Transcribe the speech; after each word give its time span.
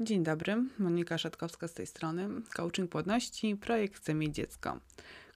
Dzień 0.00 0.22
dobry, 0.22 0.64
Monika 0.78 1.18
Szatkowska 1.18 1.68
z 1.68 1.74
tej 1.74 1.86
strony. 1.86 2.28
Coaching 2.56 2.90
Płodności, 2.90 3.56
projekt 3.56 3.96
Chcę 3.96 4.14
mieć 4.14 4.34
dziecko. 4.34 4.80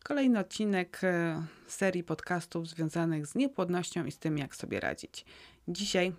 Kolejny 0.02 0.38
odcinek 0.38 1.00
e, 1.02 1.42
serii 1.66 2.04
podcastów 2.04 2.68
związanych 2.68 3.26
z 3.26 3.34
niepłodnością 3.34 4.04
i 4.04 4.12
z 4.12 4.18
tym, 4.18 4.38
jak 4.38 4.56
sobie 4.56 4.80
radzić. 4.80 5.24
Dzisiaj 5.68 6.12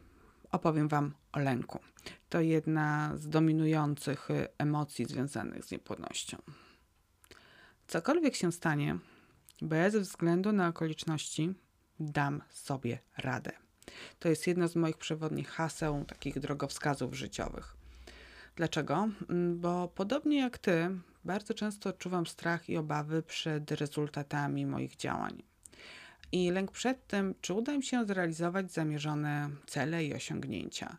opowiem 0.51 0.87
Wam 0.87 1.13
o 1.31 1.39
lęku. 1.39 1.79
To 2.29 2.41
jedna 2.41 3.11
z 3.15 3.29
dominujących 3.29 4.31
e, 4.31 4.47
emocji 4.57 5.05
związanych 5.05 5.65
z 5.65 5.71
niepłodnością. 5.71 6.37
Cokolwiek 7.87 8.35
się 8.35 8.51
stanie, 8.51 8.97
bez 9.61 9.95
względu 9.95 10.51
na 10.51 10.67
okoliczności, 10.67 11.53
dam 11.99 12.41
sobie 12.49 12.99
radę. 13.17 13.51
To 14.19 14.29
jest 14.29 14.47
jedno 14.47 14.67
z 14.67 14.75
moich 14.75 14.97
przewodnich 14.97 15.49
haseł, 15.49 16.05
takich 16.05 16.39
drogowskazów 16.39 17.15
życiowych. 17.15 17.80
Dlaczego? 18.55 19.09
Mm, 19.29 19.59
bo 19.59 19.87
podobnie 19.87 20.39
jak 20.39 20.57
ty, 20.57 20.89
bardzo 21.25 21.53
często 21.53 21.89
odczuwam 21.89 22.27
strach 22.27 22.69
i 22.69 22.77
obawy 22.77 23.23
przed 23.23 23.71
rezultatami 23.71 24.65
moich 24.65 24.95
działań. 24.95 25.43
I 26.31 26.51
lęk 26.51 26.71
przed 26.71 27.07
tym, 27.07 27.35
czy 27.41 27.53
uda 27.53 27.77
mi 27.77 27.83
się 27.83 28.05
zrealizować 28.05 28.71
zamierzone 28.71 29.49
cele 29.65 30.05
i 30.05 30.13
osiągnięcia. 30.13 30.97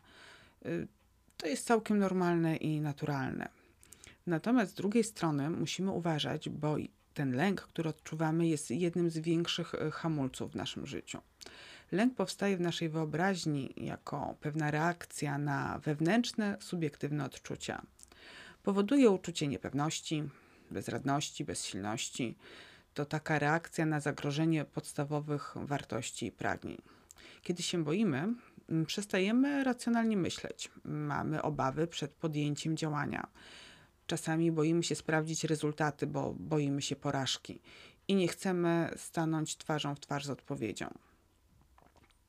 Y, 0.67 0.89
to 1.37 1.47
jest 1.47 1.67
całkiem 1.67 1.99
normalne 1.99 2.57
i 2.57 2.81
naturalne. 2.81 3.49
Natomiast 4.27 4.73
z 4.73 4.75
drugiej 4.75 5.05
strony 5.05 5.51
musimy 5.51 5.91
uważać, 5.91 6.49
bo 6.49 6.77
ten 7.15 7.33
lęk, 7.33 7.61
który 7.61 7.89
odczuwamy, 7.89 8.49
jest 8.49 8.71
jednym 8.71 9.11
z 9.11 9.19
większych 9.19 9.75
y, 9.75 9.91
hamulców 9.91 10.53
w 10.53 10.57
naszym 10.57 10.87
życiu. 10.87 11.19
Lęk 11.93 12.15
powstaje 12.15 12.57
w 12.57 12.61
naszej 12.61 12.89
wyobraźni 12.89 13.75
jako 13.77 14.37
pewna 14.41 14.71
reakcja 14.71 15.39
na 15.39 15.79
wewnętrzne, 15.79 16.57
subiektywne 16.61 17.25
odczucia. 17.25 17.83
Powoduje 18.63 19.11
uczucie 19.11 19.49
niepewności, 19.49 20.23
bezradności, 20.71 21.45
bezsilności. 21.45 22.37
To 22.95 23.05
taka 23.05 23.39
reakcja 23.39 23.87
na 23.87 24.01
zagrożenie 24.01 24.65
podstawowych 24.65 25.55
wartości 25.57 26.27
i 26.27 26.33
pragnień. 26.33 26.83
Kiedy 27.43 27.63
się 27.63 27.85
boimy, 27.85 28.35
przestajemy 28.87 29.65
racjonalnie 29.65 30.17
myśleć. 30.17 30.71
Mamy 30.85 31.43
obawy 31.43 31.87
przed 31.87 32.11
podjęciem 32.11 32.77
działania. 32.77 33.27
Czasami 34.07 34.53
boimy 34.53 34.83
się 34.83 34.95
sprawdzić 34.95 35.45
rezultaty, 35.45 36.07
bo 36.07 36.35
boimy 36.39 36.83
się 36.83 36.97
porażki 36.97 37.61
i 38.09 38.15
nie 38.15 38.29
chcemy 38.29 38.91
stanąć 38.97 39.57
twarzą 39.57 39.95
w 39.95 40.01
twarz 40.01 40.27
z 40.27 40.31
odpowiedzią. 40.31 41.12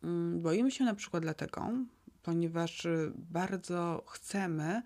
Mm, 0.03 0.41
boimy 0.41 0.71
się 0.71 0.83
na 0.83 0.95
przykład 0.95 1.23
dlatego, 1.23 1.69
ponieważ 2.23 2.87
bardzo 3.15 4.03
chcemy, 4.07 4.81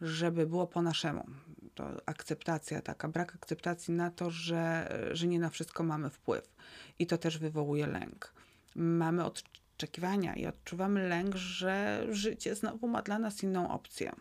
żeby 0.00 0.46
było 0.46 0.66
po 0.66 0.82
naszemu. 0.82 1.26
To 1.74 1.88
akceptacja 2.06 2.82
taka, 2.82 3.08
brak 3.08 3.34
akceptacji 3.34 3.94
na 3.94 4.10
to, 4.10 4.30
że, 4.30 4.92
że 5.12 5.26
nie 5.26 5.38
na 5.38 5.50
wszystko 5.50 5.82
mamy 5.82 6.10
wpływ. 6.10 6.54
I 6.98 7.06
to 7.06 7.18
też 7.18 7.38
wywołuje 7.38 7.86
lęk. 7.86 8.32
Mamy 8.74 9.24
oczekiwania 9.24 10.34
i 10.34 10.46
odczuwamy 10.46 11.08
lęk, 11.08 11.34
że 11.36 12.06
życie 12.10 12.54
znowu 12.54 12.88
ma 12.88 13.02
dla 13.02 13.18
nas 13.18 13.42
inną 13.42 13.70
opcję. 13.70 14.12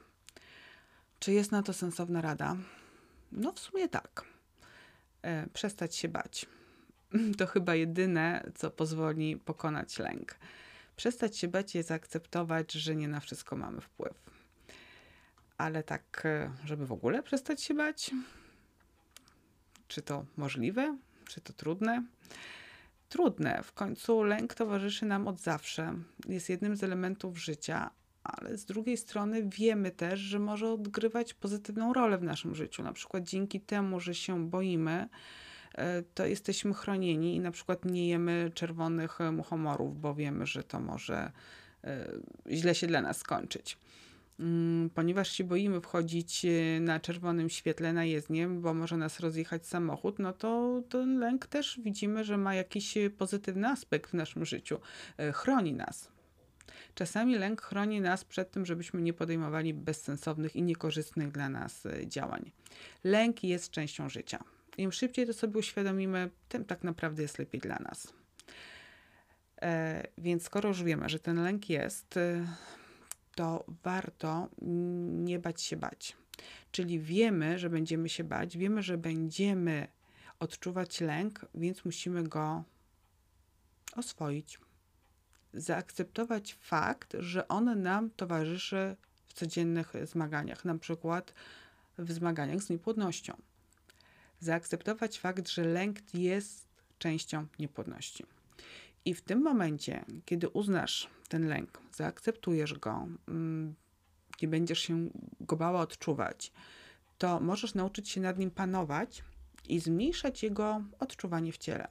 Czy 1.19 1.33
jest 1.33 1.51
na 1.51 1.63
to 1.63 1.73
sensowna 1.73 2.21
rada? 2.21 2.55
No, 3.31 3.51
w 3.51 3.59
sumie 3.59 3.89
tak. 3.89 4.25
E, 5.21 5.47
przestać 5.47 5.95
się 5.95 6.09
bać 6.09 6.45
to 7.37 7.47
chyba 7.47 7.75
jedyne, 7.75 8.51
co 8.55 8.71
pozwoli 8.71 9.37
pokonać 9.37 9.99
lęk. 9.99 10.35
Przestać 10.95 11.37
się 11.37 11.47
bać 11.47 11.75
i 11.75 11.83
zaakceptować, 11.83 12.71
że 12.71 12.95
nie 12.95 13.07
na 13.07 13.19
wszystko 13.19 13.55
mamy 13.55 13.81
wpływ. 13.81 14.13
Ale 15.57 15.83
tak, 15.83 16.21
e, 16.25 16.51
żeby 16.65 16.85
w 16.85 16.91
ogóle 16.91 17.23
przestać 17.23 17.63
się 17.63 17.73
bać? 17.73 18.11
Czy 19.87 20.01
to 20.01 20.25
możliwe? 20.37 20.97
Czy 21.25 21.41
to 21.41 21.53
trudne? 21.53 22.03
Trudne. 23.09 23.63
W 23.63 23.73
końcu 23.73 24.23
lęk 24.23 24.53
towarzyszy 24.53 25.05
nam 25.05 25.27
od 25.27 25.39
zawsze. 25.39 25.93
Jest 26.27 26.49
jednym 26.49 26.75
z 26.75 26.83
elementów 26.83 27.37
życia, 27.37 27.89
ale 28.23 28.57
z 28.57 28.65
drugiej 28.65 28.97
strony 28.97 29.43
wiemy 29.49 29.91
też, 29.91 30.19
że 30.19 30.39
może 30.39 30.69
odgrywać 30.69 31.33
pozytywną 31.33 31.93
rolę 31.93 32.17
w 32.17 32.23
naszym 32.23 32.55
życiu. 32.55 32.83
Na 32.83 32.93
przykład 32.93 33.23
dzięki 33.23 33.61
temu, 33.61 33.99
że 33.99 34.15
się 34.15 34.49
boimy, 34.49 35.09
to 36.13 36.25
jesteśmy 36.25 36.73
chronieni 36.73 37.35
i 37.35 37.39
na 37.39 37.51
przykład 37.51 37.85
nie 37.85 38.07
jemy 38.07 38.51
czerwonych 38.53 39.19
muchomorów, 39.31 40.01
bo 40.01 40.15
wiemy, 40.15 40.45
że 40.45 40.63
to 40.63 40.79
może 40.79 41.31
e, 41.83 42.07
źle 42.51 42.75
się 42.75 42.87
dla 42.87 43.01
nas 43.01 43.17
skończyć. 43.17 43.77
Mm, 44.39 44.89
ponieważ 44.89 45.31
się 45.31 45.43
boimy 45.43 45.81
wchodzić 45.81 46.45
e, 46.45 46.79
na 46.79 46.99
czerwonym 46.99 47.49
świetle 47.49 47.93
na 47.93 48.05
jezdnię, 48.05 48.47
bo 48.47 48.73
może 48.73 48.97
nas 48.97 49.19
rozjechać 49.19 49.67
samochód, 49.67 50.19
no 50.19 50.33
to 50.33 50.81
ten 50.89 51.19
lęk 51.19 51.47
też 51.47 51.79
widzimy, 51.83 52.23
że 52.23 52.37
ma 52.37 52.55
jakiś 52.55 52.97
pozytywny 53.17 53.67
aspekt 53.67 54.11
w 54.11 54.13
naszym 54.13 54.45
życiu. 54.45 54.79
Chroni 55.33 55.73
nas. 55.73 56.11
Czasami 56.95 57.35
lęk 57.35 57.61
chroni 57.61 58.01
nas 58.01 58.25
przed 58.25 58.51
tym, 58.51 58.65
żebyśmy 58.65 59.01
nie 59.01 59.13
podejmowali 59.13 59.73
bezsensownych 59.73 60.55
i 60.55 60.61
niekorzystnych 60.63 61.31
dla 61.31 61.49
nas 61.49 61.87
działań. 62.05 62.51
Lęk 63.03 63.43
jest 63.43 63.71
częścią 63.71 64.09
życia 64.09 64.43
im 64.77 64.91
szybciej 64.91 65.27
to 65.27 65.33
sobie 65.33 65.59
uświadomimy, 65.59 66.29
tym 66.49 66.65
tak 66.65 66.83
naprawdę 66.83 67.21
jest 67.21 67.39
lepiej 67.39 67.61
dla 67.61 67.75
nas. 67.75 68.13
E, 69.61 70.03
więc 70.17 70.43
skoro 70.43 70.69
już 70.69 70.83
wiemy, 70.83 71.09
że 71.09 71.19
ten 71.19 71.43
lęk 71.43 71.69
jest, 71.69 72.17
e, 72.17 72.47
to 73.35 73.65
warto 73.83 74.49
nie 75.07 75.39
bać 75.39 75.61
się 75.61 75.77
bać. 75.77 76.17
Czyli 76.71 76.99
wiemy, 76.99 77.59
że 77.59 77.69
będziemy 77.69 78.09
się 78.09 78.23
bać, 78.23 78.57
wiemy, 78.57 78.83
że 78.83 78.97
będziemy 78.97 79.87
odczuwać 80.39 81.01
lęk, 81.01 81.45
więc 81.55 81.85
musimy 81.85 82.23
go 82.23 82.63
oswoić. 83.95 84.59
Zaakceptować 85.53 86.53
fakt, 86.53 87.15
że 87.19 87.47
on 87.47 87.81
nam 87.81 88.09
towarzyszy 88.09 88.95
w 89.25 89.33
codziennych 89.33 89.93
zmaganiach, 90.03 90.65
na 90.65 90.77
przykład 90.77 91.33
w 91.97 92.11
zmaganiach 92.11 92.61
z 92.61 92.69
niepłodnością 92.69 93.33
zaakceptować 94.43 95.19
fakt, 95.19 95.49
że 95.49 95.65
lęk 95.65 96.13
jest 96.13 96.67
częścią 96.97 97.45
niepłodności. 97.59 98.25
I 99.05 99.13
w 99.13 99.21
tym 99.21 99.41
momencie, 99.41 100.05
kiedy 100.25 100.49
uznasz 100.49 101.09
ten 101.29 101.47
lęk, 101.47 101.79
zaakceptujesz 101.95 102.73
go, 102.73 103.07
mm, 103.27 103.75
nie 104.41 104.47
będziesz 104.47 104.79
się 104.79 105.09
go 105.41 105.55
bała 105.55 105.81
odczuwać, 105.81 106.51
to 107.17 107.39
możesz 107.39 107.73
nauczyć 107.73 108.09
się 108.09 108.21
nad 108.21 108.37
nim 108.39 108.51
panować 108.51 109.23
i 109.69 109.79
zmniejszać 109.79 110.43
jego 110.43 110.81
odczuwanie 110.99 111.51
w 111.51 111.57
ciele. 111.57 111.87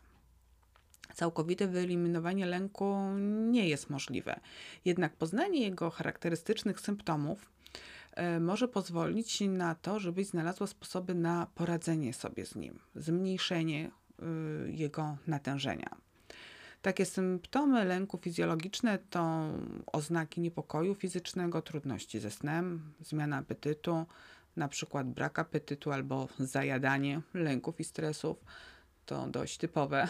Całkowite 1.14 1.68
wyeliminowanie 1.68 2.46
lęku 2.46 2.96
nie 3.50 3.68
jest 3.68 3.90
możliwe, 3.90 4.40
jednak 4.84 5.16
poznanie 5.16 5.60
jego 5.60 5.90
charakterystycznych 5.90 6.80
symptomów 6.80 7.50
może 8.40 8.68
pozwolić 8.68 9.40
na 9.40 9.74
to, 9.74 10.00
żebyś 10.00 10.26
znalazła 10.26 10.66
sposoby 10.66 11.14
na 11.14 11.46
poradzenie 11.54 12.14
sobie 12.14 12.46
z 12.46 12.54
nim, 12.54 12.78
zmniejszenie 12.94 13.90
y, 14.66 14.72
jego 14.72 15.16
natężenia. 15.26 15.96
Takie 16.82 17.04
symptomy 17.04 17.84
lęku 17.84 18.18
fizjologiczne 18.18 18.98
to 18.98 19.48
oznaki 19.92 20.40
niepokoju 20.40 20.94
fizycznego, 20.94 21.62
trudności 21.62 22.20
ze 22.20 22.30
snem, 22.30 22.92
zmiana 23.00 23.36
apetytu, 23.36 24.06
na 24.56 24.68
przykład 24.68 25.06
brak 25.08 25.38
apetytu 25.38 25.92
albo 25.92 26.28
zajadanie 26.38 27.20
lęków 27.34 27.80
i 27.80 27.84
stresów. 27.84 28.36
To 29.06 29.26
dość 29.26 29.58
typowe 29.58 30.08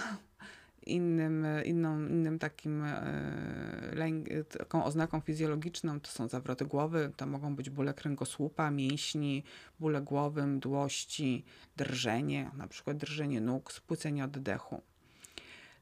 Innym, 0.86 1.46
inną, 1.64 2.00
innym 2.08 2.38
takim 2.38 2.84
e, 2.84 4.44
taką 4.58 4.84
oznaką 4.84 5.20
fizjologiczną 5.20 6.00
to 6.00 6.10
są 6.10 6.28
zawroty 6.28 6.64
głowy, 6.66 7.12
to 7.16 7.26
mogą 7.26 7.56
być 7.56 7.70
bóle 7.70 7.94
kręgosłupa, 7.94 8.70
mięśni, 8.70 9.44
bóle 9.80 10.00
głowy, 10.00 10.46
mdłości, 10.46 11.44
drżenie, 11.76 12.50
na 12.56 12.68
przykład 12.68 12.96
drżenie 12.96 13.40
nóg, 13.40 13.72
spłycenie 13.72 14.24
oddechu. 14.24 14.82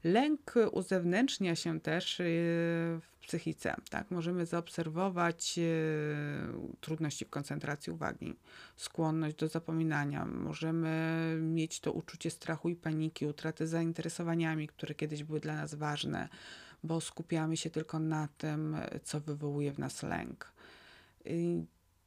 Lęk 0.05 0.55
uzewnętrznia 0.73 1.57
się 1.57 1.81
też 1.81 2.21
e, 2.21 2.25
w 3.20 3.20
psychice. 3.31 3.75
Tak? 3.91 4.11
Możemy 4.11 4.47
zaobserwować 4.47 5.59
e, 5.59 5.63
trudności 6.81 7.25
w 7.25 7.31
koncentracji 7.31 7.93
uwagi, 7.93 8.37
skłonność 8.77 9.37
do 9.37 9.49
zapominania. 9.49 10.25
Możemy 10.25 11.37
mieć 11.43 11.81
to 11.81 11.93
uczucie 11.93 12.31
strachu 12.31 12.69
i 12.69 12.77
paniki, 12.77 13.27
utraty 13.27 13.67
zainteresowaniami, 13.67 14.69
które 14.69 14.95
kiedyś 14.95 15.25
były 15.25 15.41
dla 15.41 15.55
nas 15.55 15.75
ważne, 15.75 16.29
bo 16.85 17.01
skupiamy 17.01 17.57
się 17.57 17.71
tylko 17.71 17.99
na 17.99 18.29
tym, 18.39 18.77
co 19.03 19.21
wywołuje 19.21 19.73
w 19.73 19.79
nas 19.79 20.03
lęk. 20.03 20.53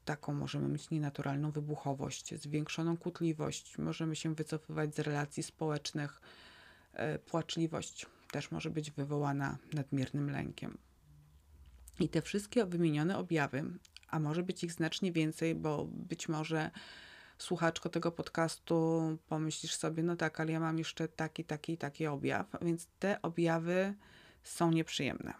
Taką 0.06 0.34
możemy 0.34 0.68
mieć 0.68 0.90
nienaturalną 0.90 1.52
wybuchowość, 1.52 2.36
zwiększoną 2.36 2.98
kłótliwość, 2.98 3.78
możemy 3.78 4.16
się 4.16 4.36
wycofywać 4.36 4.96
z 4.96 5.00
relacji 5.00 5.44
społecznych 5.44 6.22
E, 6.94 7.20
płaczliwość 7.20 8.06
też 8.32 8.52
może 8.52 8.70
być 8.70 8.92
wywołana 8.92 9.58
nadmiernym 9.74 10.30
lękiem. 10.30 10.78
I 12.00 12.10
te 12.10 12.22
wszystkie 12.22 12.66
wymienione 12.66 13.18
objawy, 13.18 13.64
a 14.08 14.20
może 14.20 14.44
być 14.44 14.64
ich 14.64 14.72
znacznie 14.72 15.12
więcej, 15.12 15.56
bo 15.56 15.86
być 15.86 16.30
może 16.30 16.72
słuchaczko 17.38 17.90
tego 17.90 18.12
podcastu 18.12 19.02
pomyślisz 19.28 19.76
sobie, 19.76 20.04
no 20.04 20.16
tak, 20.16 20.40
ale 20.40 20.52
ja 20.52 20.60
mam 20.60 20.78
jeszcze 20.78 21.08
taki, 21.08 21.44
taki, 21.44 21.78
taki 21.78 22.08
objaw, 22.08 22.48
więc 22.62 22.88
te 23.00 23.22
objawy 23.22 23.94
są 24.44 24.72
nieprzyjemne, 24.72 25.34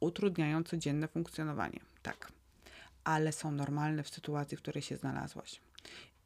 utrudniają 0.00 0.64
codzienne 0.64 1.08
funkcjonowanie, 1.08 1.80
tak, 2.02 2.32
ale 3.04 3.32
są 3.32 3.52
normalne 3.52 4.02
w 4.02 4.08
sytuacji, 4.08 4.56
w 4.56 4.62
której 4.62 4.82
się 4.82 4.96
znalazłaś. 4.96 5.60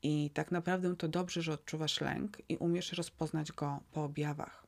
I 0.02 0.30
tak 0.34 0.50
naprawdę 0.50 0.96
to 0.96 1.08
dobrze, 1.08 1.42
że 1.42 1.52
odczuwasz 1.52 2.00
lęk 2.00 2.38
i 2.48 2.56
umiesz 2.56 2.92
rozpoznać 2.92 3.52
go 3.52 3.80
po 3.92 4.04
objawach. 4.04 4.66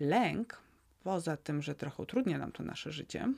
Lęk, 0.00 0.60
poza 1.02 1.36
tym, 1.36 1.62
że 1.62 1.74
trochę 1.74 2.02
utrudnia 2.02 2.38
nam 2.38 2.52
to 2.52 2.62
nasze 2.62 2.92
życie, 2.92 3.32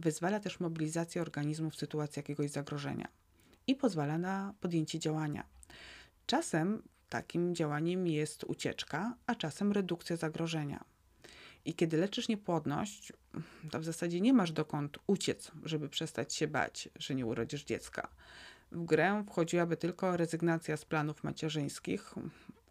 wyzwala 0.00 0.40
też 0.40 0.60
mobilizację 0.60 1.22
organizmu 1.22 1.70
w 1.70 1.76
sytuacji 1.76 2.20
jakiegoś 2.20 2.50
zagrożenia 2.50 3.08
i 3.66 3.74
pozwala 3.74 4.18
na 4.18 4.54
podjęcie 4.60 4.98
działania. 4.98 5.44
Czasem 6.26 6.82
takim 7.08 7.54
działaniem 7.54 8.06
jest 8.06 8.44
ucieczka, 8.44 9.14
a 9.26 9.34
czasem 9.34 9.72
redukcja 9.72 10.16
zagrożenia. 10.16 10.84
I 11.64 11.74
kiedy 11.74 11.96
leczysz 11.96 12.28
niepłodność, 12.28 13.12
to 13.70 13.80
w 13.80 13.84
zasadzie 13.84 14.20
nie 14.20 14.32
masz 14.32 14.52
dokąd 14.52 14.98
uciec, 15.06 15.50
żeby 15.64 15.88
przestać 15.88 16.34
się 16.34 16.48
bać, 16.48 16.88
że 16.98 17.14
nie 17.14 17.26
urodzisz 17.26 17.64
dziecka. 17.64 18.08
W 18.72 18.84
grę 18.84 19.24
wchodziłaby 19.26 19.76
tylko 19.76 20.16
rezygnacja 20.16 20.76
z 20.76 20.84
planów 20.84 21.24
macierzyńskich, 21.24 22.14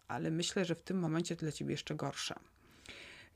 ale 0.08 0.30
myślę, 0.30 0.64
że 0.64 0.74
w 0.74 0.82
tym 0.82 0.98
momencie 0.98 1.36
dla 1.36 1.52
ciebie 1.52 1.70
jeszcze 1.70 1.94
gorsze 1.94 2.34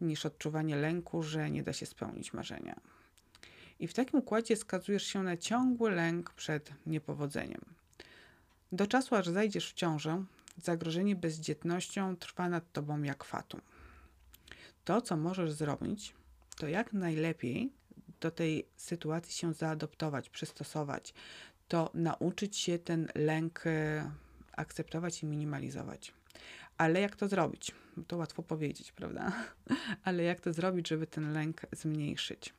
niż 0.01 0.27
odczuwanie 0.27 0.77
lęku, 0.77 1.23
że 1.23 1.51
nie 1.51 1.63
da 1.63 1.73
się 1.73 1.87
spełnić 1.87 2.33
marzenia. 2.33 2.81
I 3.85 3.89
w 3.89 3.95
takim 3.95 4.19
układzie 4.19 4.57
skazujesz 4.57 5.07
się 5.07 5.23
na 5.23 5.37
ciągły 5.37 5.91
lęk 5.91 6.31
przed 6.31 6.73
niepowodzeniem. 6.87 7.61
Do 8.73 8.87
czasu, 8.87 9.15
aż 9.15 9.29
zajdziesz 9.29 9.71
w 9.71 9.75
ciążę, 9.75 10.25
zagrożenie 10.63 11.17
bezdzietnością 11.17 12.17
trwa 12.17 12.49
nad 12.49 12.73
tobą 12.73 13.03
jak 13.03 13.25
fatum. 13.25 13.61
To, 14.85 15.01
co 15.01 15.17
możesz 15.17 15.53
zrobić, 15.53 16.15
to 16.57 16.69
jak 16.69 16.93
najlepiej 16.93 17.73
do 18.21 18.31
tej 18.31 18.67
sytuacji 18.77 19.35
się 19.35 19.53
zaadoptować, 19.53 20.29
przystosować, 20.29 21.15
to 21.69 21.91
nauczyć 21.95 22.57
się 22.57 22.79
ten 22.79 23.09
lęk 23.15 23.67
e, 23.67 24.11
akceptować 24.53 25.23
i 25.23 25.27
minimalizować. 25.27 26.13
Ale 26.79 27.01
jak 27.01 27.17
to 27.17 27.29
zrobić? 27.29 27.73
To 28.07 28.17
łatwo 28.17 28.43
powiedzieć, 28.43 28.93
prawda? 28.93 29.33
Ale 30.05 30.23
jak 30.23 30.41
to 30.41 30.53
zrobić, 30.53 30.89
żeby 30.89 31.07
ten 31.07 31.33
lęk 31.33 31.61
zmniejszyć? 31.73 32.55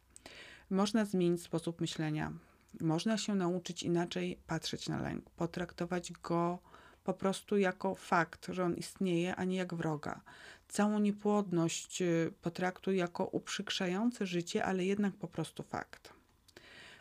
Można 0.69 1.05
zmienić 1.05 1.43
sposób 1.43 1.81
myślenia. 1.81 2.33
Można 2.81 3.17
się 3.17 3.35
nauczyć 3.35 3.83
inaczej 3.83 4.39
patrzeć 4.47 4.89
na 4.89 5.01
lęk, 5.01 5.29
potraktować 5.29 6.11
go 6.11 6.59
po 7.03 7.13
prostu 7.13 7.57
jako 7.57 7.95
fakt, 7.95 8.47
że 8.49 8.63
on 8.63 8.75
istnieje, 8.75 9.35
a 9.35 9.43
nie 9.43 9.57
jak 9.57 9.73
wroga. 9.73 10.21
Całą 10.67 10.99
niepłodność 10.99 12.01
y, 12.01 12.33
potraktuj 12.41 12.97
jako 12.97 13.25
uprzykrzające 13.25 14.25
życie, 14.25 14.65
ale 14.65 14.85
jednak 14.85 15.13
po 15.13 15.27
prostu 15.27 15.63
fakt. 15.63 16.13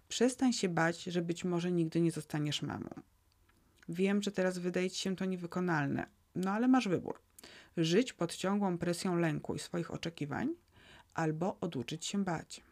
Przestań 0.09 0.53
się 0.53 0.69
bać, 0.69 1.03
że 1.03 1.23
być 1.23 1.45
może 1.45 1.73
nigdy 1.73 2.01
nie 2.01 2.13
zostaniesz 2.13 2.63
mamą. 2.63 2.91
Wiem, 3.89 4.23
że 4.23 4.33
teraz 4.33 4.59
wydaje 4.59 4.91
ci 4.91 5.01
się 5.01 5.17
to 5.17 5.25
niewykonalne, 5.25 6.07
no 6.35 6.51
ale 6.51 6.69
masz 6.69 6.89
wybór. 6.89 7.21
Żyć 7.77 8.13
pod 8.13 8.37
ciągłą 8.37 8.79
presją 8.79 9.17
lęku 9.17 9.55
i 9.55 9.59
swoich 9.59 9.91
oczekiwań, 9.91 10.55
albo 11.15 11.57
oduczyć 11.61 12.07
się 12.07 12.25
bać. 12.25 12.63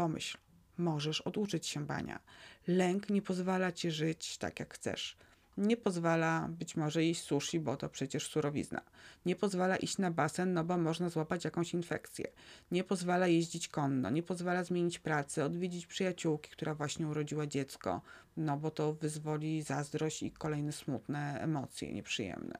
Pomyśl, 0.00 0.38
możesz 0.78 1.20
oduczyć 1.20 1.66
się 1.66 1.86
bania. 1.86 2.20
Lęk 2.66 3.10
nie 3.10 3.22
pozwala 3.22 3.72
ci 3.72 3.90
żyć 3.90 4.38
tak, 4.38 4.60
jak 4.60 4.74
chcesz. 4.74 5.16
Nie 5.56 5.76
pozwala 5.76 6.48
być 6.48 6.76
może 6.76 7.04
iść 7.04 7.22
sushi, 7.22 7.60
bo 7.60 7.76
to 7.76 7.88
przecież 7.88 8.26
surowizna. 8.26 8.80
Nie 9.26 9.36
pozwala 9.36 9.76
iść 9.76 9.98
na 9.98 10.10
basen, 10.10 10.52
no 10.52 10.64
bo 10.64 10.78
można 10.78 11.08
złapać 11.08 11.44
jakąś 11.44 11.74
infekcję. 11.74 12.26
Nie 12.70 12.84
pozwala 12.84 13.26
jeździć 13.26 13.68
konno, 13.68 14.10
nie 14.10 14.22
pozwala 14.22 14.64
zmienić 14.64 14.98
pracy, 14.98 15.44
odwiedzić 15.44 15.86
przyjaciółki, 15.86 16.50
która 16.50 16.74
właśnie 16.74 17.08
urodziła 17.08 17.46
dziecko, 17.46 18.02
no 18.36 18.56
bo 18.56 18.70
to 18.70 18.92
wyzwoli 18.92 19.62
zazdrość 19.62 20.22
i 20.22 20.30
kolejne 20.30 20.72
smutne 20.72 21.40
emocje 21.40 21.92
nieprzyjemne. 21.92 22.58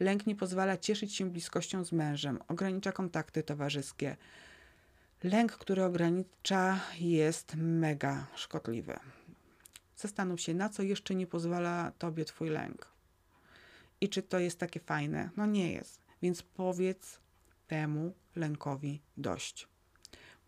Lęk 0.00 0.26
nie 0.26 0.36
pozwala 0.36 0.76
cieszyć 0.76 1.14
się 1.14 1.30
bliskością 1.30 1.84
z 1.84 1.92
mężem, 1.92 2.38
ogranicza 2.48 2.92
kontakty 2.92 3.42
towarzyskie. 3.42 4.16
Lęk, 5.24 5.52
który 5.52 5.84
ogranicza, 5.84 6.80
jest 6.98 7.54
mega 7.56 8.26
szkodliwy. 8.34 8.98
Zastanów 9.96 10.40
się, 10.40 10.54
na 10.54 10.68
co 10.68 10.82
jeszcze 10.82 11.14
nie 11.14 11.26
pozwala 11.26 11.92
tobie 11.98 12.24
twój 12.24 12.50
lęk. 12.50 12.88
I 14.00 14.08
czy 14.08 14.22
to 14.22 14.38
jest 14.38 14.58
takie 14.58 14.80
fajne? 14.80 15.30
No 15.36 15.46
nie 15.46 15.72
jest. 15.72 16.00
Więc 16.22 16.42
powiedz 16.42 17.20
temu 17.66 18.14
lękowi 18.36 19.00
dość. 19.16 19.68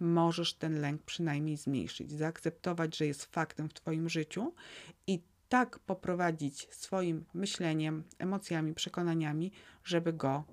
Możesz 0.00 0.54
ten 0.54 0.80
lęk 0.80 1.02
przynajmniej 1.02 1.56
zmniejszyć, 1.56 2.12
zaakceptować, 2.12 2.96
że 2.96 3.06
jest 3.06 3.24
faktem 3.24 3.68
w 3.68 3.74
Twoim 3.74 4.08
życiu 4.08 4.54
i 5.06 5.20
tak 5.48 5.78
poprowadzić 5.78 6.68
swoim 6.70 7.24
myśleniem, 7.34 8.04
emocjami, 8.18 8.74
przekonaniami, 8.74 9.52
żeby 9.84 10.12
go 10.12 10.44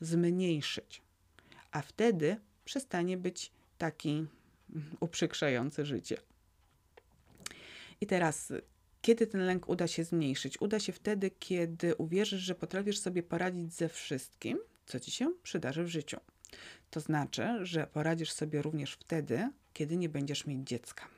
zmniejszyć. 0.00 1.02
A 1.70 1.82
wtedy 1.82 2.40
przestanie 2.64 3.16
być 3.16 3.52
taki 3.78 4.26
uprzykrzający 5.00 5.86
życie. 5.86 6.16
I 8.00 8.06
teraz, 8.06 8.52
kiedy 9.02 9.26
ten 9.26 9.46
lęk 9.46 9.68
uda 9.68 9.88
się 9.88 10.04
zmniejszyć? 10.04 10.60
Uda 10.60 10.80
się 10.80 10.92
wtedy, 10.92 11.30
kiedy 11.30 11.94
uwierzysz, 11.96 12.40
że 12.40 12.54
potrafisz 12.54 12.98
sobie 12.98 13.22
poradzić 13.22 13.74
ze 13.74 13.88
wszystkim, 13.88 14.58
co 14.86 15.00
ci 15.00 15.10
się 15.10 15.32
przydarzy 15.42 15.84
w 15.84 15.88
życiu. 15.88 16.16
To 16.90 17.00
znaczy, 17.00 17.48
że 17.62 17.86
poradzisz 17.86 18.32
sobie 18.32 18.62
również 18.62 18.92
wtedy, 18.92 19.50
kiedy 19.72 19.96
nie 19.96 20.08
będziesz 20.08 20.46
mieć 20.46 20.68
dziecka. 20.68 21.08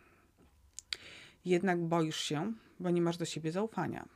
Jednak 1.44 1.84
boisz 1.84 2.20
się, 2.20 2.52
bo 2.81 2.90
nie 2.90 3.02
masz 3.02 3.16
do 3.16 3.25
siebie 3.25 3.52
zaufania 3.52 4.08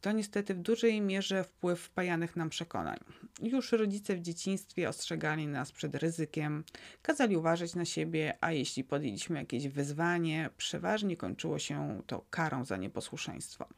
to 0.00 0.12
niestety 0.12 0.54
w 0.54 0.58
dużej 0.58 1.00
mierze 1.00 1.44
wpływ 1.44 1.80
wpajanych 1.80 2.36
nam 2.36 2.50
przekonań. 2.50 2.98
Już 3.42 3.72
rodzice 3.72 4.16
w 4.16 4.20
dzieciństwie 4.20 4.88
ostrzegali 4.88 5.46
nas 5.46 5.72
przed 5.72 5.94
ryzykiem, 5.94 6.64
kazali 7.02 7.36
uważać 7.36 7.74
na 7.74 7.84
siebie, 7.84 8.38
a 8.40 8.52
jeśli 8.52 8.84
podjęliśmy 8.84 9.38
jakieś 9.38 9.68
wyzwanie, 9.68 10.50
przeważnie 10.56 11.16
kończyło 11.16 11.58
się 11.58 12.02
to 12.06 12.24
karą 12.30 12.64
za 12.64 12.76
nieposłuszeństwo. 12.76 13.68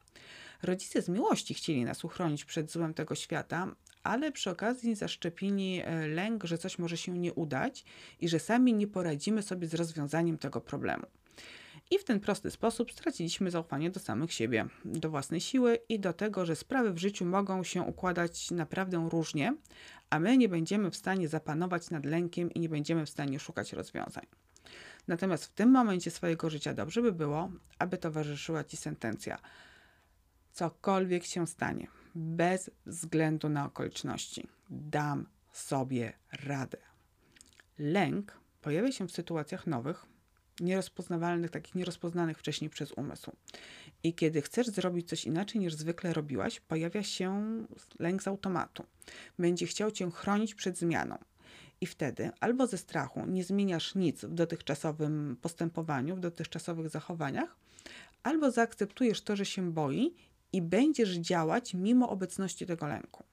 Rodzice 0.62 1.02
z 1.02 1.08
miłości 1.08 1.54
chcieli 1.54 1.84
nas 1.84 2.04
uchronić 2.04 2.44
przed 2.44 2.70
złem 2.70 2.94
tego 2.94 3.14
świata, 3.14 3.74
ale 4.02 4.32
przy 4.32 4.50
okazji 4.50 4.94
zaszczepili 4.94 5.80
e, 5.84 6.08
lęk, 6.08 6.44
że 6.44 6.58
coś 6.58 6.78
może 6.78 6.96
się 6.96 7.18
nie 7.18 7.32
udać 7.32 7.84
i 8.20 8.28
że 8.28 8.38
sami 8.38 8.74
nie 8.74 8.86
poradzimy 8.86 9.42
sobie 9.42 9.66
z 9.66 9.74
rozwiązaniem 9.74 10.38
tego 10.38 10.60
problemu. 10.60 11.06
I 11.90 11.98
w 11.98 12.04
ten 12.04 12.20
prosty 12.20 12.50
sposób 12.50 12.92
straciliśmy 12.92 13.50
zaufanie 13.50 13.90
do 13.90 14.00
samych 14.00 14.32
siebie, 14.32 14.66
do 14.84 15.10
własnej 15.10 15.40
siły 15.40 15.78
i 15.88 16.00
do 16.00 16.12
tego, 16.12 16.46
że 16.46 16.56
sprawy 16.56 16.92
w 16.92 16.98
życiu 16.98 17.24
mogą 17.24 17.64
się 17.64 17.82
układać 17.82 18.50
naprawdę 18.50 19.08
różnie, 19.12 19.56
a 20.10 20.20
my 20.20 20.38
nie 20.38 20.48
będziemy 20.48 20.90
w 20.90 20.96
stanie 20.96 21.28
zapanować 21.28 21.90
nad 21.90 22.06
lękiem 22.06 22.50
i 22.50 22.60
nie 22.60 22.68
będziemy 22.68 23.06
w 23.06 23.10
stanie 23.10 23.40
szukać 23.40 23.72
rozwiązań. 23.72 24.26
Natomiast 25.08 25.44
w 25.44 25.52
tym 25.52 25.70
momencie 25.70 26.10
swojego 26.10 26.50
życia 26.50 26.74
dobrze 26.74 27.02
by 27.02 27.12
było, 27.12 27.50
aby 27.78 27.98
towarzyszyła 27.98 28.64
ci 28.64 28.76
sentencja: 28.76 29.38
cokolwiek 30.52 31.24
się 31.24 31.46
stanie, 31.46 31.86
bez 32.14 32.70
względu 32.86 33.48
na 33.48 33.66
okoliczności, 33.66 34.48
dam 34.70 35.26
sobie 35.52 36.12
radę. 36.32 36.78
Lęk 37.78 38.38
pojawia 38.62 38.92
się 38.92 39.08
w 39.08 39.12
sytuacjach 39.12 39.66
nowych, 39.66 40.06
nierozpoznawalnych, 40.60 41.50
takich 41.50 41.74
nierozpoznanych 41.74 42.38
wcześniej 42.38 42.70
przez 42.70 42.92
umysł. 42.92 43.32
I 44.02 44.14
kiedy 44.14 44.42
chcesz 44.42 44.66
zrobić 44.66 45.08
coś 45.08 45.24
inaczej 45.24 45.60
niż 45.60 45.74
zwykle 45.74 46.12
robiłaś, 46.12 46.60
pojawia 46.60 47.02
się 47.02 47.42
lęk 47.98 48.22
z 48.22 48.28
automatu. 48.28 48.84
Będzie 49.38 49.66
chciał 49.66 49.90
cię 49.90 50.10
chronić 50.10 50.54
przed 50.54 50.78
zmianą. 50.78 51.18
I 51.80 51.86
wtedy 51.86 52.30
albo 52.40 52.66
ze 52.66 52.78
strachu 52.78 53.26
nie 53.26 53.44
zmieniasz 53.44 53.94
nic 53.94 54.24
w 54.24 54.34
dotychczasowym 54.34 55.36
postępowaniu, 55.42 56.16
w 56.16 56.20
dotychczasowych 56.20 56.88
zachowaniach, 56.88 57.56
albo 58.22 58.50
zaakceptujesz 58.50 59.22
to, 59.22 59.36
że 59.36 59.44
się 59.44 59.72
boi 59.72 60.14
i 60.52 60.62
będziesz 60.62 61.10
działać 61.16 61.74
mimo 61.74 62.08
obecności 62.08 62.66
tego 62.66 62.86
lęku. 62.86 63.24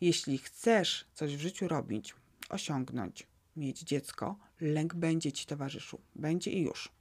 Jeśli 0.00 0.38
chcesz 0.38 1.06
coś 1.14 1.36
w 1.36 1.40
życiu 1.40 1.68
robić, 1.68 2.14
osiągnąć, 2.48 3.26
mieć 3.56 3.80
dziecko, 3.80 4.38
lęk 4.60 4.94
będzie 4.94 5.32
ci 5.32 5.46
towarzyszył. 5.46 5.98
Będzie 6.16 6.50
i 6.50 6.62
już. 6.62 6.92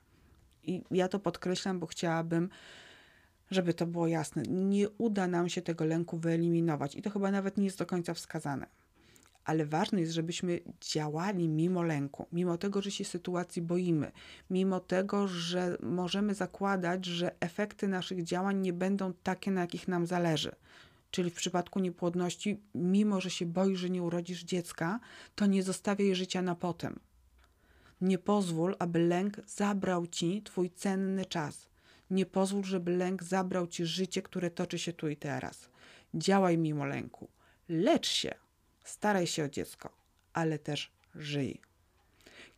I 0.64 0.82
ja 0.92 1.08
to 1.08 1.20
podkreślam, 1.20 1.80
bo 1.80 1.88
chciałabym, 1.88 2.50
żeby 3.52 3.74
to 3.74 3.86
było 3.86 4.08
jasne. 4.08 4.44
Nie 4.44 4.90
uda 4.90 5.28
nam 5.28 5.50
się 5.50 5.62
tego 5.62 5.86
lęku 5.86 6.18
wyeliminować 6.18 6.96
i 6.96 7.02
to 7.02 7.10
chyba 7.10 7.32
nawet 7.32 7.58
nie 7.58 7.66
jest 7.66 7.80
do 7.80 7.86
końca 7.86 8.14
wskazane. 8.14 8.68
ale 9.48 9.66
ważne 9.66 10.02
jest, 10.02 10.14
żebyśmy 10.14 10.60
działali 10.82 11.48
mimo 11.50 11.84
lęku, 11.84 12.28
mimo 12.32 12.58
tego, 12.58 12.82
że 12.82 12.92
się 12.92 13.06
sytuacji 13.06 13.62
boimy, 13.62 14.12
mimo 14.50 14.80
tego, 14.80 15.28
że 15.28 15.78
możemy 15.82 16.34
zakładać, 16.34 17.06
że 17.06 17.36
efekty 17.40 17.88
naszych 17.88 18.24
działań 18.24 18.62
nie 18.62 18.74
będą 18.74 19.14
takie, 19.24 19.52
na 19.52 19.62
jakich 19.62 19.88
nam 19.88 20.06
zależy. 20.06 20.52
Czyli 21.12 21.30
w 21.30 21.34
przypadku 21.34 21.80
niepłodności, 21.80 22.62
mimo 22.76 23.22
że 23.22 23.30
się 23.30 23.46
boisz, 23.46 23.80
że 23.80 23.90
nie 23.90 24.04
urodzisz 24.04 24.44
dziecka, 24.44 25.00
to 25.36 25.46
nie 25.46 25.64
zostawiaj 25.64 26.16
życia 26.16 26.42
na 26.42 26.56
potem. 26.56 27.00
Nie 28.01 28.18
pozwól, 28.18 28.75
aby 28.80 29.00
lęk 29.00 29.42
zabrał 29.48 30.08
ci 30.08 30.42
twój 30.42 30.70
cenny 30.70 31.25
czas. 31.25 31.70
Nie 32.10 32.25
pozwól, 32.25 32.63
żeby 32.63 32.92
lęk 32.98 33.24
zabrał 33.24 33.68
ci 33.68 33.86
życie, 33.86 34.22
które 34.22 34.51
toczy 34.51 34.80
się 34.80 34.94
tu 34.94 35.08
i 35.10 35.16
teraz. 35.16 35.70
Działaj 36.13 36.58
mimo 36.58 36.86
lęku. 36.86 37.27
Lecz 37.70 38.08
się. 38.08 38.34
Staraj 38.84 39.27
się 39.27 39.44
o 39.44 39.50
dziecko, 39.50 39.89
ale 40.34 40.60
też 40.60 40.92
żyj. 41.16 41.62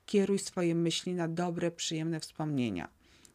Kieruj 0.05 0.39
swoje 0.39 0.75
myśli 0.75 1.13
na 1.13 1.27
dobre, 1.27 1.72
przyjemne 1.72 2.19
wspomnienia. 2.19 2.89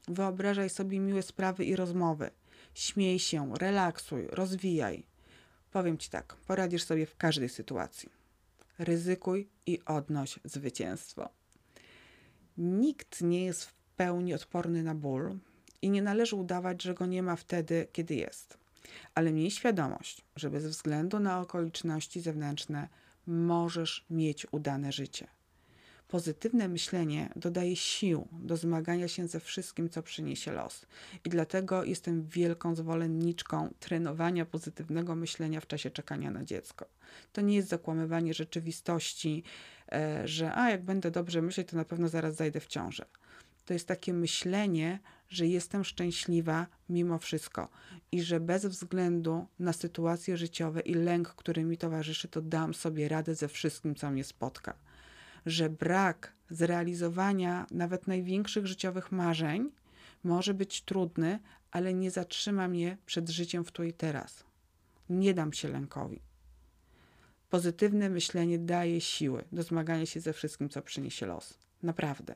Wyobrażaj 0.08 0.70
sobie 0.70 1.00
miłe 1.00 1.23
sprawy 1.23 1.64
i 1.64 1.76
rozmowy. 1.76 2.30
Śmiej 2.75 3.18
się, 3.18 3.54
relaksuj, 3.54 4.26
rozwijaj. 4.30 5.04
Powiem 5.73 5.99
ci 5.99 6.11
tak, 6.11 6.37
poradzisz 6.46 6.84
sobie 6.84 7.06
w 7.06 7.16
każdej 7.16 7.49
sytuacji. 7.49 8.08
Ryzykuj 8.78 9.49
i 9.66 9.84
odnoś 9.84 10.38
zwycięstwo. 10.44 11.28
Nikt 12.58 13.23
nie 13.23 13.44
jest 13.44 13.64
w 13.64 13.75
pełni 13.96 14.34
odporny 14.34 14.82
na 14.82 14.94
ból 14.94 15.38
i 15.82 15.90
nie 15.90 16.02
należy 16.02 16.37
udawać, 16.37 16.82
że 16.82 16.94
go 16.94 17.06
nie 17.06 17.23
ma 17.23 17.37
wtedy, 17.37 17.87
kiedy 17.92 18.14
jest. 18.14 18.58
Ale 19.14 19.32
miej 19.32 19.50
świadomość, 19.50 20.25
że 20.37 20.50
bez 20.50 20.66
względu 20.66 21.20
na 21.20 21.40
okoliczności 21.40 22.20
zewnętrzne 22.20 22.88
możesz 23.26 24.06
mieć 24.11 24.46
udane 24.52 24.92
życie. 24.92 25.26
Pozytywne 26.08 26.68
myślenie 26.68 27.30
dodaje 27.37 27.76
sił 27.76 28.28
do 28.32 28.56
zmagania 28.56 29.08
się 29.08 29.28
ze 29.28 29.40
wszystkim, 29.40 29.88
co 29.88 30.02
przyniesie 30.02 30.52
los. 30.52 30.87
I 31.25 31.28
dlatego 31.28 31.84
jestem 31.84 32.28
wielką 32.28 32.75
zwolenniczką 32.75 33.75
trenowania 33.80 34.46
pozytywnego 34.46 35.14
myślenia 35.14 35.61
w 35.61 35.66
czasie 35.66 35.90
czekania 35.90 36.30
na 36.30 36.44
dziecko. 36.44 36.87
To 37.32 37.40
nie 37.40 37.56
jest 37.56 37.68
zakłamywanie 37.68 38.34
rzeczywistości, 38.34 39.42
że 40.24 40.54
a 40.54 40.70
jak 40.70 40.84
będę 40.84 41.10
dobrze 41.10 41.42
myśleć, 41.42 41.68
to 41.68 41.76
na 41.76 41.84
pewno 41.84 42.08
zaraz 42.08 42.34
zajdę 42.34 42.60
w 42.60 42.66
ciążę. 42.66 43.04
To 43.64 43.72
jest 43.72 43.88
takie 43.88 44.12
myślenie, 44.12 44.98
że 45.28 45.46
jestem 45.46 45.84
szczęśliwa 45.84 46.66
mimo 46.88 47.18
wszystko 47.18 47.68
i 48.12 48.22
że 48.22 48.40
bez 48.40 48.66
względu 48.66 49.46
na 49.58 49.72
sytuacje 49.72 50.36
życiowe 50.36 50.80
i 50.80 50.94
lęk, 50.94 51.28
który 51.28 51.64
mi 51.64 51.78
towarzyszy, 51.78 52.28
to 52.28 52.42
dam 52.42 52.74
sobie 52.74 53.08
radę 53.08 53.34
ze 53.34 53.48
wszystkim, 53.48 53.94
co 53.94 54.10
mnie 54.10 54.24
spotka 54.24 54.74
że 55.46 55.70
brak 55.70 56.32
zrealizowania 56.50 57.66
nawet 57.70 58.06
największych 58.06 58.66
życiowych 58.66 59.12
marzeń 59.12 59.70
może 60.24 60.54
być 60.54 60.82
trudny, 60.82 61.38
ale 61.70 61.94
nie 61.94 62.10
zatrzyma 62.10 62.68
mnie 62.68 62.96
przed 63.06 63.28
życiem 63.28 63.64
w 63.64 63.72
tu 63.72 63.84
i 63.84 63.92
teraz. 63.92 64.44
Nie 65.08 65.34
dam 65.34 65.52
się 65.52 65.68
lękowi. 65.68 66.20
Pozytywne 67.54 68.11
myślenie 68.11 68.58
daje 68.58 69.00
siły 69.00 69.44
do 69.52 69.62
zmagania 69.62 70.06
się 70.06 70.20
ze 70.20 70.32
wszystkim, 70.32 70.68
co 70.68 70.82
przyniesie 70.82 71.26
los. 71.26 71.58
Naprawdę. 71.82 72.34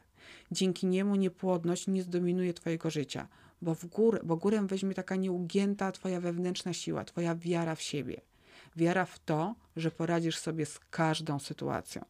Dzięki 0.53 0.87
niemu 0.87 1.17
niepłodność 1.17 1.87
nie 1.87 2.03
zdominuje 2.03 2.55
Twojego 2.55 2.91
życia, 2.91 3.29
bo, 3.63 3.75
w 3.75 3.87
górę, 3.87 4.21
bo 4.25 4.37
górę 4.37 4.67
weźmie 4.67 4.95
taka 4.95 5.17
nieugięta 5.17 5.93
Twoja 5.93 6.21
wewnętrzna 6.21 6.73
siła, 6.73 7.05
Twoja 7.05 7.35
wiara 7.35 7.75
w 7.75 7.83
siebie. 7.83 8.21
Wiara 8.77 9.05
w 9.05 9.19
to, 9.19 9.55
że 9.77 9.91
poradzisz 9.91 10.39
sobie 10.39 10.67
z 10.67 10.79
każdą 10.91 11.39
sytuacją. 11.39 12.05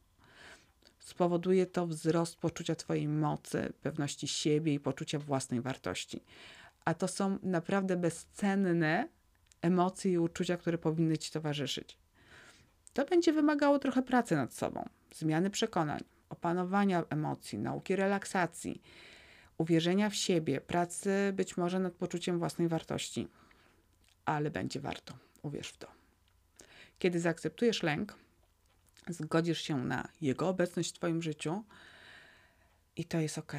Spowoduje 0.99 1.67
to 1.67 1.87
wzrost 1.87 2.37
poczucia 2.37 2.75
Twojej 2.75 3.09
mocy, 3.09 3.73
pewności 3.83 4.29
siebie 4.29 4.75
i 4.75 4.81
poczucia 4.81 5.19
własnej 5.19 5.61
wartości. 5.61 6.23
A 6.85 6.95
to 6.95 7.09
są 7.09 7.39
naprawdę 7.43 7.97
bezcenne 7.97 9.09
emocje 9.63 10.13
i 10.13 10.19
uczucia, 10.19 10.57
które 10.57 10.79
powinny 10.79 11.19
Ci 11.19 11.31
towarzyszyć. 11.31 11.99
To 12.93 13.05
będzie 13.05 13.33
wymagało 13.33 13.79
trochę 13.79 14.03
pracy 14.03 14.37
nad 14.37 14.55
sobą, 14.55 14.89
zmiany 15.15 15.51
przekonań, 15.51 16.01
opanowania 16.29 17.05
emocji, 17.11 17.59
nauki 17.59 17.97
relaksacji, 17.97 18.83
uwierzenia 19.59 20.11
w 20.11 20.15
siebie, 20.15 20.61
pracy 20.61 21.33
być 21.33 21.57
może 21.57 21.81
nad 21.81 21.93
poczuciem 21.93 22.39
własnej 22.39 22.69
wartości. 22.69 23.29
Ale 24.25 24.51
będzie 24.51 24.81
warto, 24.81 25.19
uwierz 25.43 25.69
w 25.69 25.77
to. 25.77 25.87
Kiedy 26.99 27.21
zaakceptujesz 27.21 27.83
lęk, 27.83 28.15
zgodzisz 29.09 29.61
się 29.61 29.85
na 29.85 30.09
Jego 30.21 30.49
obecność 30.49 30.91
w 30.91 30.93
Twoim 30.93 31.23
życiu 31.23 31.65
i 32.97 33.05
to 33.05 33.21
jest 33.21 33.39
ok. 33.39 33.53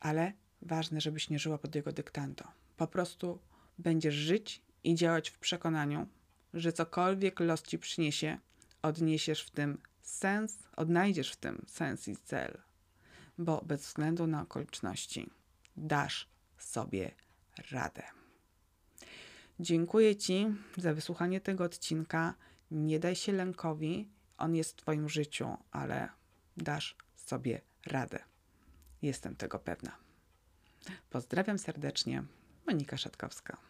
Ale 0.00 0.32
ważne, 0.62 1.00
żebyś 1.00 1.30
nie 1.30 1.38
żyła 1.38 1.58
pod 1.58 1.74
Jego 1.74 1.92
dyktando. 1.92 2.44
Po 2.76 2.86
prostu 2.86 3.38
będziesz 3.78 4.14
żyć 4.14 4.62
i 4.84 4.94
działać 4.94 5.30
w 5.30 5.38
przekonaniu, 5.38 6.06
że 6.54 6.72
cokolwiek 6.72 7.40
los 7.40 7.62
Ci 7.62 7.78
przyniesie, 7.78 8.38
odniesiesz 8.82 9.42
w 9.42 9.50
tym 9.50 9.78
sens, 10.02 10.58
odnajdziesz 10.76 11.32
w 11.32 11.36
tym 11.36 11.64
sens 11.66 12.08
i 12.08 12.16
cel, 12.16 12.58
bo 13.38 13.62
bez 13.66 13.80
względu 13.80 14.26
na 14.26 14.42
okoliczności 14.42 15.30
dasz 15.76 16.28
sobie 16.58 17.14
radę. 17.70 18.02
Dziękuję 19.60 20.16
Ci 20.16 20.46
za 20.76 20.94
wysłuchanie 20.94 21.40
tego 21.40 21.64
odcinka. 21.64 22.34
Nie 22.70 22.98
daj 22.98 23.16
się 23.16 23.32
lękowi 23.32 24.08
on 24.38 24.54
jest 24.54 24.72
w 24.72 24.76
Twoim 24.76 25.08
życiu, 25.08 25.56
ale 25.70 26.08
dasz 26.56 26.96
sobie 27.16 27.60
radę. 27.86 28.18
Jestem 29.02 29.36
tego 29.36 29.58
pewna. 29.58 29.96
Pozdrawiam 31.10 31.58
serdecznie, 31.58 32.24
Monika 32.66 32.96
Szatkowska. 32.96 33.67